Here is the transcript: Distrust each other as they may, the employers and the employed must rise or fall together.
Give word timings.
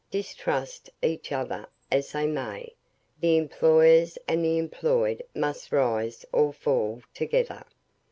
Distrust 0.09 0.89
each 1.03 1.31
other 1.31 1.67
as 1.91 2.11
they 2.11 2.25
may, 2.25 2.73
the 3.19 3.37
employers 3.37 4.17
and 4.27 4.43
the 4.43 4.57
employed 4.57 5.21
must 5.35 5.71
rise 5.71 6.25
or 6.33 6.51
fall 6.51 7.03
together. 7.13 7.63